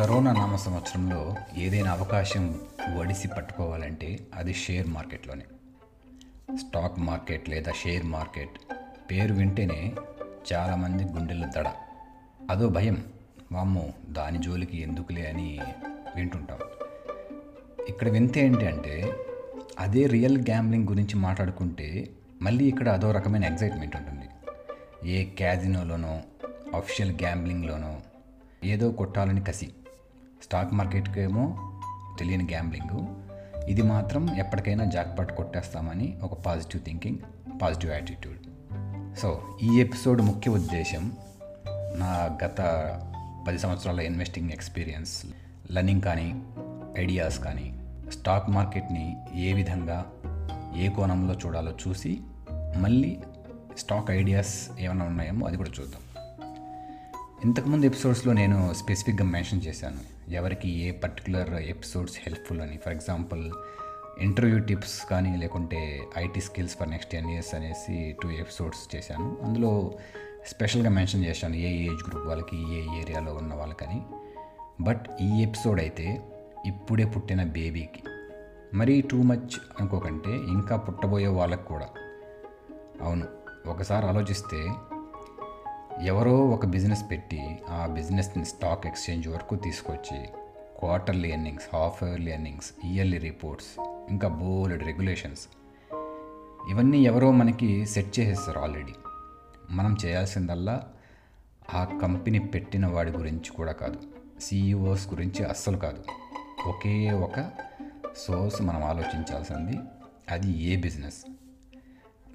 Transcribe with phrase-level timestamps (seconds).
[0.00, 2.60] Corona నామ సంవత్సరంలో ఏదైనా అవకాశం
[2.98, 5.44] వడిసి పట్టుకోవాలంటే అది షేర్ మార్కెట్లోనే.
[6.56, 8.72] స్టాక్ మార్కెట్ లేదా షేర్ మార్కెట్
[9.10, 9.92] పేరు వింటేనే
[10.52, 11.72] చాలామంది గుండెల్లో దడ.
[12.50, 13.04] అదో భయం
[13.52, 15.60] వామ్మో దాని జోలికి ఎందుకులే అని
[16.16, 16.58] వింటుంటాం.
[17.88, 19.16] ఇక్కడ వింత ఏంటి అంటే
[19.78, 22.10] అదే రియల్ గ్యాంబ్లింగ్ గురించి మాట్లాడుకుంటే
[22.42, 24.28] మళ్ళీ ఇక్కడ అదో రకమైన ఎగ్జైట్మెంట్ ఉంటుంది.
[25.10, 26.20] ఏ క్యాజినోలోనో
[26.74, 28.00] అఫిషియల్ గ్యాంబ్లింగ్లోనో
[28.64, 29.72] ఏదో కొట్టాలని కసి.
[30.42, 31.72] స్టాక్ మార్కెట్కేమో
[32.18, 33.06] తెలియని గ్యాంబ్లింగ్.
[33.70, 37.18] ఇది మాత్రం ఎప్పటికైనా జాక్పాట్ కొట్టేస్తామని ఒక positive thinking
[37.62, 38.38] positive attitude.
[39.18, 41.12] So ఈ ఎపిసోడ్ ముఖ్య ఉద్దేశం
[41.70, 42.60] నా గత
[43.48, 45.26] పది సంవత్సరాల ఇన్వెస్టింగ్ ఎక్స్పీరియన్స్
[45.72, 46.42] లర్నింగ్ కానీ
[46.98, 47.74] ఐడియాస్ కానీ
[48.10, 50.06] స్టాక్ మార్కెట్ని ఏ విధంగా
[50.76, 52.20] ఏ కోణంలో చూడాలో చూసి
[52.76, 53.18] మళ్ళీ
[53.78, 56.02] స్టాక్ ఐడియాస్ ఏమైనా ఉన్నాయేమో అది కూడా చూద్దాం.
[57.44, 60.30] ఇంతకుముందు ఎపిసోడ్స్లో నేను స్పెసిఫిక్గా మెన్షన్ చేశాను.
[60.30, 62.76] ఎవరికి ఏ పర్టికులర్ ఎపిసోడ్స్ హెల్ప్ఫుల్ అని.
[62.76, 63.52] ఫర్ ఎగ్జాంపుల్
[64.18, 69.38] ఇంటర్వ్యూ టిప్స్ కానీ లేకుంటే IT skills for next ten years అనేసి టూ ఎపిసోడ్స్ చేశాను.
[69.42, 69.92] అందులో
[70.46, 74.02] స్పెషల్గా మెన్షన్ చేశాను ఏ ఏజ్ గ్రూప్ వాళ్ళకి ఏ ఏరియాలో ఉన్న వాళ్ళకని.
[74.80, 76.22] బట్ ఈ ఎపిసోడ్ అయితే
[76.66, 78.02] ఇప్పుడే పుట్టిన బేబీకి.
[78.74, 81.86] మరీ టూ మచ్ అనుకోకంటే ఇంకా పుట్టబోయే వాళ్ళకి కూడా.
[83.02, 83.26] అవును
[83.66, 84.68] ఒకసారి ఆలోచిస్తే
[86.04, 90.24] ఎవరో ఒక బిజినెస్ పెట్టి ఆ బిజినెస్ని స్టాక్ ఎక్స్చేంజ్ వరకు తీసుకొచ్చి
[90.78, 95.48] quarterly earnings half yearly earnings yearly reports ఇంకా బోల్డ్ రెగ్యులేషన్స్.
[96.70, 98.92] ఇవన్నీ ఎవరో మనకి సెట్ చేసేస్తారు ఆల్రెడీ.
[99.70, 100.88] మనం చేయాల్సిందల్లా
[101.74, 103.98] ఆ కంపెనీ పెట్టిన వాడి గురించి కూడా కాదు.
[104.40, 106.04] సీఈఓస్ గురించి అస్సలు కాదు.
[106.68, 107.50] ఒకే ఒక
[108.16, 109.78] సోర్స్ మనం ఆలోచించాల్సింది
[110.30, 111.30] అది ఏ బిజినెస్?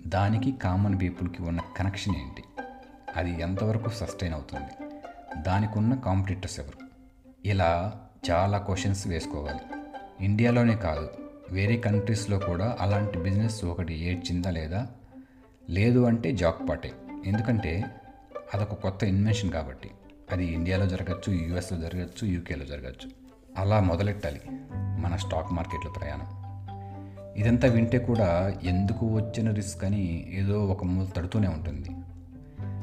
[0.07, 2.43] దానికి కామన్ పీపుల్కి ఉన్న కనెక్షన్ ఏంటి?
[3.15, 4.87] అది ఎంతవరకు సస్టైన్ అవుతుంది?
[5.41, 6.85] దానికి ఉన్న కాంపిటీటర్స్ ఎవరు?
[7.47, 9.59] ఇలా చాలా క్వశ్చన్స్ వేసుకోవాలి.
[10.25, 11.09] ఇండియాలోనే కాదు
[11.51, 14.87] వేరే కంట్రీస్లో కూడా అలాంటి బిజినెస్ ఒకటి ఏడ్చిందా లేదా?
[15.69, 16.91] లేదు అంటే జాక్ పాటే.
[17.25, 17.85] ఎందుకంటే
[18.53, 19.91] అదొక కొత్త ఇన్వెన్షన్ కాబట్టి.
[20.31, 23.11] అది ఇండియాలో జరగచ్చు యూఎస్లో జరగచ్చు యూకేలో జరగచ్చు.
[23.57, 24.41] అలా మొదలెట్టాలి
[24.73, 26.45] మన స్టాక్ మార్కెట్లో ప్రయాణం.
[27.37, 31.89] ఇదంతా వింటే కూడా ఎందుకు వచ్చిన రిస్క్ అని ఏదో ఒక మూల తడుతూనే ఉంటుంది.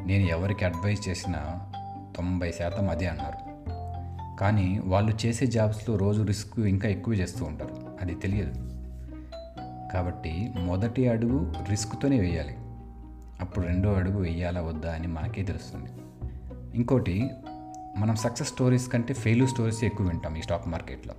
[0.07, 1.73] నేను ఎవరికి అడ్వైస్ చేసినా
[2.17, 3.53] తొంభై శాతం అదే అన్నారు.
[4.41, 7.99] కానీ వాళ్ళు చేసే జాబ్స్లో రోజు రిస్క్ ఇంకా ఎక్కువ చేస్తూ ఉంటారు.
[8.03, 8.55] అది తెలియదు.
[9.93, 12.57] కాబట్టి మొదటి అడుగు రిస్క్తోనే వేయాలి.
[13.41, 15.91] అప్పుడు రెండో అడుగు వేయాలా వద్దా అని మనకే తెలుస్తుంది.
[16.77, 17.31] ఇంకోటి
[17.97, 21.15] మనం సక్సెస్ స్టోరీస్ కంటే ఫెయిల్యూర్ స్టోరీస్ ఎక్కువ వింటాం ఈ స్టాక్ మార్కెట్లో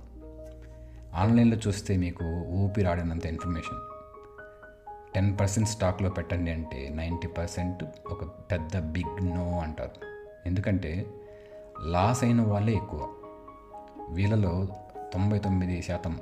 [1.14, 3.93] ఆన్లైన్లో చూస్తే మీకు ఊపిరాడినంత ఇన్ఫర్మేషన్
[5.14, 9.90] టెన్ పర్సెంట్ స్టాక్లో పెట్టండి అంటే నైంటీ పర్సెంట్ ఒక పెద్ద బిగ్ నో అంటారు.
[10.46, 11.06] ఎందుకంటే
[11.80, 13.08] లాస్ అయిన వాళ్ళే ఎక్కువ.
[14.10, 14.68] వీళ్ళలో
[15.12, 16.20] తొంభై తొమ్మిది శాతం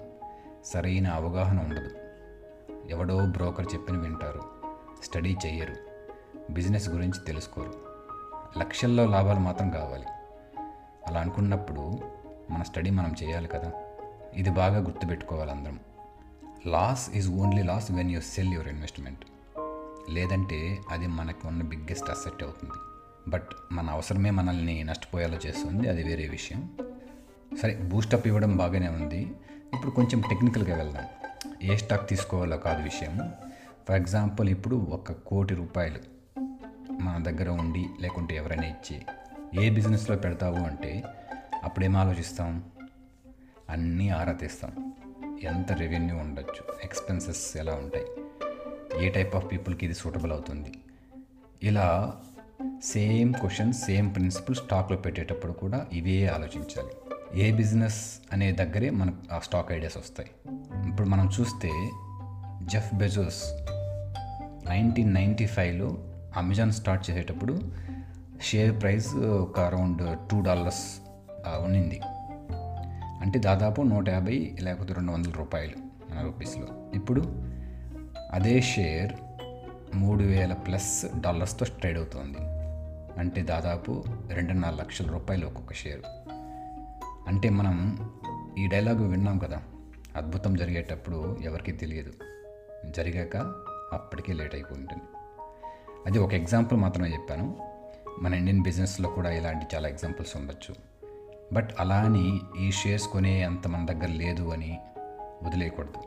[0.65, 1.91] సరైన అవగాహన ఉండదు.
[2.89, 4.43] ఎవడో బ్రోకర్ చెప్పిన వింటారు
[5.05, 5.77] స్టడీ చేయరు
[6.53, 7.75] బిజినెస్ గురించి తెలుసుకోరు.
[8.59, 10.07] లక్షల్లో లాభాలు మాత్రం కావాలి.
[11.07, 11.99] అలా అనుకున్నప్పుడు
[12.51, 13.73] మన స్టడీ మనం చేయాలి కదా.
[14.35, 15.79] ఇది బాగా గుర్తుపెట్టుకోవాలి అందరం.
[16.67, 19.25] Loss is only loss when you sell your investment.
[20.11, 22.75] లేదంటే అది మనకు ఉన్న బిగ్గెస్ట్ అసెట్ అవుతుంది.
[23.31, 26.71] బట్ మన అవసరమే మనల్ని నష్టపోయేలా చేస్తుంది అది వేరే విషయం.
[27.63, 29.33] సరే బూస్టప్ ఇవ్వడం బాగానే ఉంది.
[29.75, 31.05] ఇప్పుడు కొంచెం టెక్నికల్గా వెళ్దాం.
[31.63, 33.33] ఏ స్టాక్ తీసుకోవాలో కాదు విషయం.
[33.89, 35.99] ఫర్ ఎగ్జాంపుల్ ఇప్పుడు ఒక కోటి రూపాయలు
[37.03, 39.03] మన దగ్గర ఉండి లేకుంటే ఎవరైనా ఇచ్చి
[39.65, 41.05] ఏ బిజినెస్లో పెడతావు అంటే
[41.65, 42.65] అప్పుడేం ఆలోచిస్తాం?
[43.71, 44.92] అన్నీ ఆరా తీస్తాం.
[45.43, 46.75] ఎంత రెవెన్యూ ఉండొచ్చు?
[46.85, 48.05] ఎక్స్పెన్సెస్ ఎలా ఉంటాయి?
[49.07, 50.73] ఏ టైప్ ఆఫ్ పీపుల్కి ఇది సూటబుల్ అవుతుంది?
[51.63, 52.17] ఇలా
[52.85, 56.91] సేమ్ క్వశ్చన్ సేమ్ ప్రిన్సిపల్ స్టాక్లో పెట్టేటప్పుడు కూడా ఇవే ఆలోచించాలి.
[57.41, 60.31] ఏ బిజినెస్ అనే దగ్గరే మనకు ఆ స్టాక్ ఐడియాస్ వస్తాయి.
[60.89, 61.71] ఇప్పుడు మనం చూస్తే
[62.63, 63.43] జెఫ్ బెజోస్
[64.69, 65.99] నైన్టీన్ నైంటీ ఫైవ్లో
[66.37, 67.73] అమెజాన్ స్టార్ట్ చేసేటప్పుడు
[68.43, 71.01] షేర్ ప్రైస్ ఒక అరౌండ్ టూ డాలర్స్
[71.49, 72.01] ఉన్నింది.
[73.23, 75.75] అంటే దాదాపు నూట యాభై లేకపోతే రెండు వందల రూపాయలు
[76.11, 76.91] మన రూపీస్లో.
[76.95, 77.21] ఇప్పుడు
[78.31, 79.13] అదే షేర్
[79.97, 82.39] మూడు వేల ప్లస్ డాలర్స్తో ట్రేడ్ అవుతుంది.
[83.21, 86.01] అంటే దాదాపు రెండున్నర లక్షల రూపాయలు ఒక్కొక్క షేర్.
[87.29, 88.11] అంటే మనం
[88.59, 89.63] ఈ డైలాగు విన్నాం కదా
[90.17, 92.13] అద్భుతం జరిగేటప్పుడు ఎవరికీ తెలియదు.
[92.87, 93.37] జరిగాక
[93.93, 95.03] అప్పటికే లేట్ అయిపోతుంది
[96.07, 97.57] అది ఒక ఎగ్జాంపుల్ మాత్రమే చెప్పాను.
[98.21, 100.92] మన ఇండియన్ బిజినెస్లో కూడా ఇలాంటి చాలా ఎగ్జాంపుల్స్ ఉండొచ్చు.
[101.53, 104.79] బట్ అలా అని ఈ షేర్స్ కొనే అంత మన దగ్గర లేదు అని
[105.43, 106.03] వదిలేయకూడదు.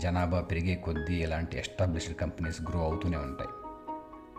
[0.00, 3.50] జనాభా పెరిగే కొద్దీ ఇలాంటి ఎస్టాబ్లిష్డ్ కంపెనీస్ గ్రో అవుతూనే ఉంటాయి.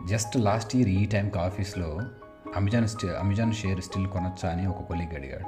[0.08, 2.00] జస్ట్ లాస్ట్ ఇయర్ ఈ టైంకి ఆఫీస్లో
[2.56, 5.44] అమెజాన్ స్టి అమెజాన్ షేర్ స్టిల్ కొనొచ్చా అని ఒక కొలీగ్ అడిగాడు.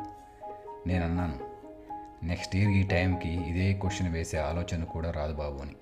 [0.89, 1.39] నేను అన్నాను
[2.27, 5.77] నెక్స్ట్ ఇయర్ ఈ టైంకి ఇదే క్వశ్చన్ వేసే ఆలోచన కూడా రాదు బాబు అని.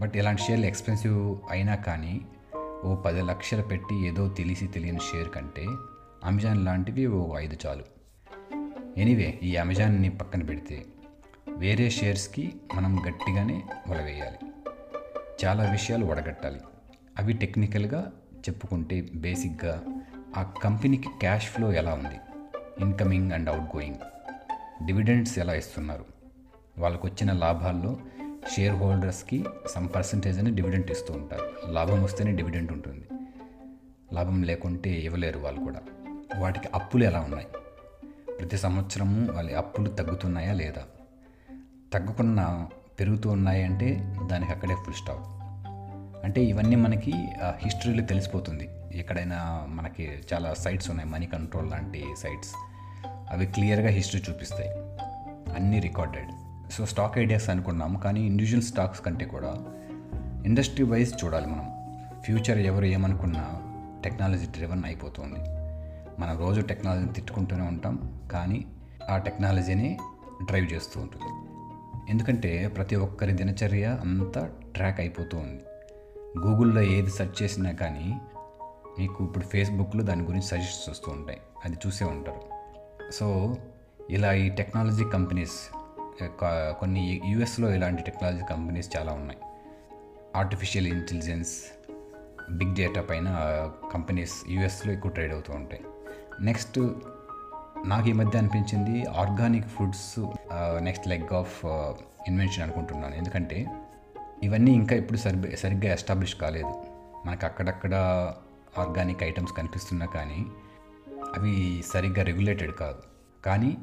[0.00, 2.20] బట్ ఇలాంటి షేర్లు ఎక్స్పెన్సివ్ అయినా కానీ
[2.84, 5.66] ఓ పది లక్షలు పెట్టి ఏదో తెలిసి తెలియని షేర్ కంటే
[6.24, 7.95] అమెజాన్ లాంటివి ఓ ఐదు చాలు.
[8.96, 10.84] ఎనీవే ఈ అమెజాన్ని పక్కన పెడితే
[11.48, 14.46] వేరే షేర్స్కి మనం గట్టిగానే వలవేయాలి
[15.44, 16.60] చాలా విషయాలు వడగట్టాలి.
[17.18, 19.84] అవి టెక్నికల్గా చెప్పుకుంటే బేసిక్గా
[20.36, 22.16] ఆ కంపెనీకి క్యాష్ ఫ్లో ఎలా ఉంది?
[22.80, 23.94] Incoming and outgoing
[24.86, 26.04] dividends ఎలా ఇస్తున్నారు?
[26.78, 27.98] వాళ్ళకు వచ్చిన లాభాల్లో
[28.56, 31.72] షేర్ హోల్డర్స్కి సమ్ పర్సంటేజ్ అని డివిడెంట్ ఇస్తూ ఉంటారు.
[31.72, 33.06] లాభం వస్తేనే డివిడెంట్ ఉంటుంది.
[34.12, 35.80] లాభం లేకుంటే ఇవ్వలేరు వాళ్ళు కూడా.
[36.38, 37.46] వాటికి అప్పులు ఎలా ఉన్నాయి?
[38.38, 40.82] ప్రతి సంవత్సరము వాళ్ళ అప్పులు తగ్గుతున్నాయా లేదా?
[41.92, 42.68] తగ్గకుండా
[43.00, 43.88] పెరుగుతూ ఉన్నాయి అంటే
[44.30, 45.24] దానికి అక్కడే ఫుల్ స్టాప్
[46.24, 47.12] అంటే ఇవన్నీ మనకి
[47.56, 48.68] హిస్టరీలో తెలిసిపోతుంది.
[48.94, 52.52] ఎక్కడైనా మనకి చాలా సైట్స్ ఉన్నాయి మనీ కంట్రోల్ లాంటి సైట్స్
[53.30, 54.70] అవి క్లియర్గా హిస్టరీ చూపిస్తాయి.
[55.54, 56.30] అన్నీ రికార్డెడ్
[56.72, 59.52] సో స్టాక్ ఐడియాస్ అనుకున్నాం కానీ ఇండివిజువల్ స్టాక్స్ కంటే కూడా
[60.46, 61.66] ఇండస్ట్రీ వైజ్ చూడాలి మనం.
[62.20, 63.44] ఫ్యూచర్ ఎవరు ఏమనుకున్నా
[64.04, 65.40] టెక్నాలజీ డ్రివన్ అయిపోతుంది.
[66.18, 68.66] మనం రోజు టెక్నాలజీని తిట్టుకుంటూనే ఉంటాం కానీ
[69.10, 69.98] ఆ టెక్నాలజీని
[70.44, 71.30] డ్రైవ్ చేస్తూ ఉంటుంది.
[72.10, 75.62] ఎందుకంటే ప్రతి ఒక్కరి దినచర్య అంతా ట్రాక్ అయిపోతూ ఉంది.
[76.38, 78.14] గూగుల్లో ఏది సెర్చ్ చేసినా కానీ
[78.98, 81.40] మీకు ఇప్పుడు ఫేస్బుక్లో దాని గురించి సజెషన్స్ వస్తూ ఉంటాయి.
[81.64, 82.42] అది చూసే ఉంటారు.
[83.12, 83.56] సో
[84.10, 85.58] ఇలా ఈ టెక్నాలజీ కంపెనీస్
[86.80, 89.38] కొన్ని యూఎస్లో ఇలాంటి టెక్నాలజీ కంపెనీస్ చాలా ఉన్నాయి.
[90.36, 91.52] ఆర్టిఫిషియల్ ఇంటెలిజెన్స్
[92.50, 93.28] బిగ్ డేటా పైన
[93.92, 95.82] కంపెనీస్ యూఎస్లో ఎక్కువ ట్రేడ్ అవుతూ ఉంటాయి.
[96.40, 96.78] నెక్స్ట్
[97.86, 100.32] నాకు ఈ మధ్య అనిపించింది organic foods
[100.82, 101.66] next leg of
[102.28, 103.14] invention అనుకుంటున్నాను.
[103.14, 103.66] ఎందుకంటే
[104.42, 106.72] ఇవన్నీ ఇంకా ఇప్పుడు సరి సరిగ్గా ఎస్టాబ్లిష్ కాలేదు.
[107.26, 107.94] మనకు అక్కడక్కడ
[108.78, 110.46] ఆర్గానిక్ ఐటమ్స్ కనిపిస్తున్నా కానీ
[111.36, 112.98] అవి సరిగ్గా రెగ్యులేటెడ్ కాదు.
[113.44, 113.78] కానీ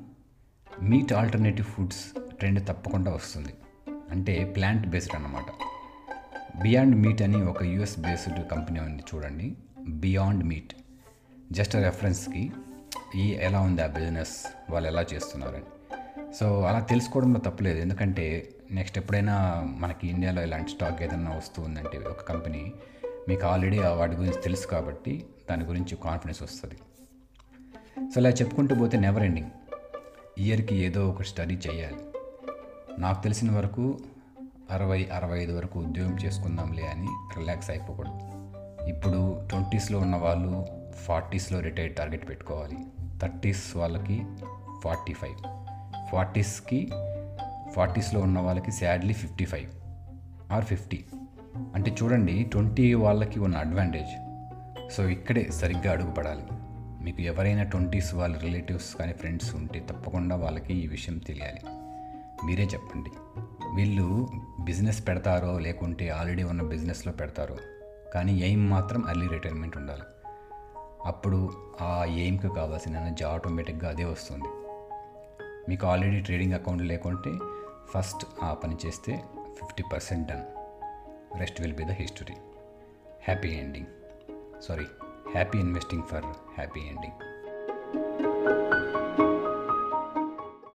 [0.81, 3.53] మీట్ ఆల్టర్నేటివ్ ఫుడ్స్ ట్రెండ్ తప్పకుండా వస్తుంది.
[4.11, 5.45] అంటే ప్లాంట్ బేస్డ్ అన్నమాట.
[6.61, 9.57] బియాండ్ మీట్ అని ఒక యుఎస్ బేస్డ్ కంపెనీ ఉంది చూడండి.
[9.89, 10.73] Beyond meet.
[11.51, 12.51] జస్ట్ రెఫరెన్స్కి
[13.16, 15.63] ఈ ఎలా ఉంది ఆ బిజినెస్ వాళ్ళు ఎలా చేస్తున్నారని
[16.34, 17.80] సో అలా తెలుసుకోవడంలో తప్పలేదు.
[17.80, 22.74] ఎందుకంటే నెక్స్ట్ ఎప్పుడైనా మనకి ఇండియాలో ఇలాంటి స్టాక్ ఏదైనా వస్తుందంటే ఒక కంపెనీ
[23.28, 26.75] మీకు ఆల్రెడీ వాటి గురించి తెలుసు కాబట్టి దాని గురించి కాన్ఫిడెన్స్ వస్తుంది.
[28.12, 29.50] సో ఇలా చెప్పుకుంటూ పోతే నెవర్ ఎండింగ్
[30.38, 31.98] ఇయర్కి ఏదో ఒక స్టడీ చేయాలి.
[33.01, 34.00] నాకు తెలిసిన వరకు
[34.72, 37.07] అరవై అరవై ఐదు వరకు ఉద్యోగం చేసుకుందాంలే అని
[37.39, 38.19] రిలాక్స్ అయిపోకూడదు.
[38.89, 42.78] ఇప్పుడు ట్వంటీస్లో ఉన్న వాళ్ళు ఫార్టీస్లో రిటైర్ టార్గెట్ పెట్టుకోవాలి.
[43.19, 44.25] థర్టీస్ వాళ్ళకి
[44.84, 45.36] ఫార్టీ ఫైవ్.
[46.12, 46.92] ఫార్టీస్కి
[47.74, 49.72] ఫార్టీస్లో ఉన్న వాళ్ళకి sadly fifty five
[50.54, 51.06] or fifty.
[51.75, 54.34] అంటే చూడండి ట్వంటీ వాళ్ళకి ఉన్న అడ్వాంటేజ్.
[54.92, 56.44] సో ఇక్కడే సరిగ్గా అడుగుపడాలి.
[57.04, 61.60] మీకు ఎవరైనా ట్వంటీస్ వాళ్ళ రిలేటివ్స్ కానీ ఫ్రెండ్స్ ఉంటే తప్పకుండా వాళ్ళకి ఈ విషయం తెలియాలి.
[62.46, 63.10] మీరే చెప్పండి.
[63.75, 64.30] వీళ్ళు
[64.60, 67.56] బిజినెస్ పెడతారో లేకుంటే ఆల్రెడీ ఉన్న బిజినెస్లో పెడతారో.
[68.13, 70.01] కానీ ఎయిమ్ మాత్రం అర్లీ రిటైర్మెంట్ ఉండాలి.
[71.05, 71.51] అప్పుడు
[71.81, 74.47] ఆ ఎయిమ్కి కావాల్సిన ఎనర్జీ ఆటోమేటిక్గా అదే వస్తుంది.
[75.69, 77.31] మీకు ఆల్రెడీ ట్రేడింగ్ అకౌంట్ లేకుంటే
[77.89, 79.23] ఫస్ట్ ఆ పని చేస్తే
[79.59, 80.44] fifty percent done.
[81.39, 82.35] Rest will be the history.
[83.23, 83.88] Happy ending.
[84.61, 84.85] Sorry
[85.33, 87.32] happy investing for happy ending.